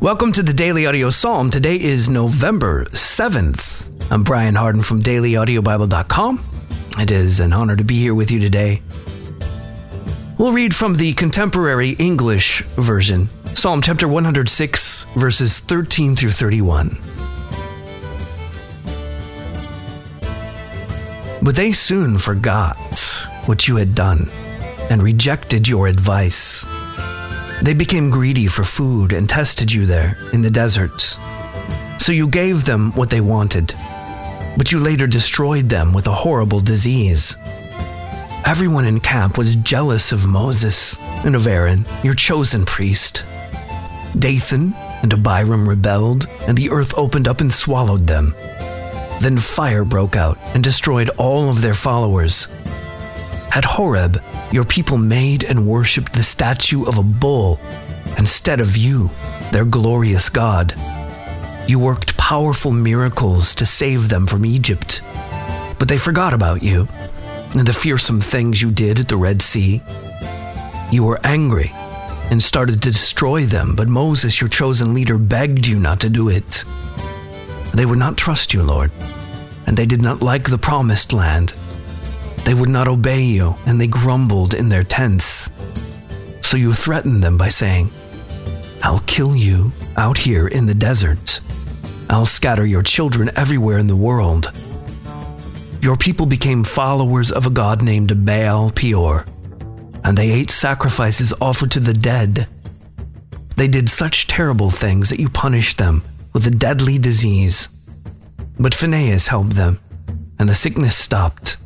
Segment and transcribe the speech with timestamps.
[0.00, 1.50] Welcome to the Daily Audio Psalm.
[1.50, 4.12] Today is November 7th.
[4.12, 6.38] I'm Brian Hardin from dailyaudiobible.com.
[7.00, 8.80] It is an honor to be here with you today.
[10.38, 16.96] We'll read from the contemporary English version, Psalm chapter 106, verses 13 through 31.
[21.42, 22.76] But they soon forgot
[23.46, 24.28] what you had done
[24.90, 26.64] and rejected your advice.
[27.62, 31.18] They became greedy for food and tested you there in the deserts.
[31.98, 33.74] So you gave them what they wanted,
[34.56, 37.36] but you later destroyed them with a horrible disease.
[38.46, 43.24] Everyone in camp was jealous of Moses and of Aaron, your chosen priest.
[44.18, 44.72] Dathan
[45.02, 48.34] and Abiram rebelled, and the earth opened up and swallowed them.
[49.20, 52.48] Then fire broke out and destroyed all of their followers.
[53.54, 57.60] At Horeb, your people made and worshipped the statue of a bull
[58.18, 59.10] instead of you,
[59.52, 60.74] their glorious God.
[61.66, 65.02] You worked powerful miracles to save them from Egypt,
[65.78, 66.88] but they forgot about you
[67.56, 69.82] and the fearsome things you did at the Red Sea.
[70.90, 71.70] You were angry
[72.30, 76.28] and started to destroy them, but Moses, your chosen leader, begged you not to do
[76.28, 76.64] it.
[77.74, 78.90] They would not trust you, Lord,
[79.66, 81.54] and they did not like the promised land.
[82.48, 85.50] They would not obey you, and they grumbled in their tents.
[86.40, 87.90] So you threatened them by saying,
[88.82, 91.40] I'll kill you out here in the desert.
[92.08, 94.50] I'll scatter your children everywhere in the world.
[95.82, 99.26] Your people became followers of a god named Baal Peor,
[100.02, 102.48] and they ate sacrifices offered to the dead.
[103.56, 107.68] They did such terrible things that you punished them with a deadly disease.
[108.58, 109.80] But Phinehas helped them,
[110.38, 111.58] and the sickness stopped.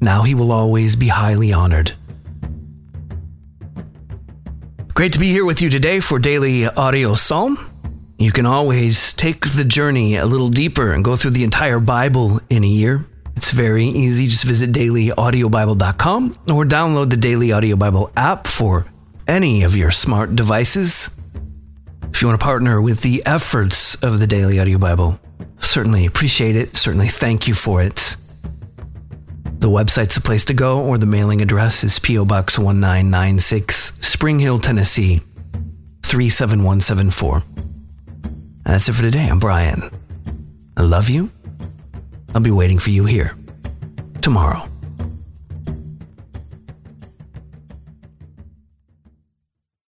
[0.00, 1.92] Now he will always be highly honored.
[4.94, 7.56] Great to be here with you today for Daily Audio Psalm.
[8.18, 12.40] You can always take the journey a little deeper and go through the entire Bible
[12.50, 13.06] in a year.
[13.36, 14.26] It's very easy.
[14.26, 18.84] Just visit dailyaudiobible.com or download the Daily Audio Bible app for
[19.26, 21.08] any of your smart devices.
[22.12, 25.18] If you want to partner with the efforts of the Daily Audio Bible,
[25.58, 26.76] certainly appreciate it.
[26.76, 28.16] Certainly thank you for it.
[29.60, 32.24] The website's the place to go, or the mailing address is P.O.
[32.24, 35.20] Box 1996, Spring Hill, Tennessee
[36.02, 37.42] 37174.
[38.64, 39.28] That's it for today.
[39.28, 39.90] I'm Brian.
[40.78, 41.28] I love you.
[42.34, 43.36] I'll be waiting for you here
[44.22, 44.69] tomorrow.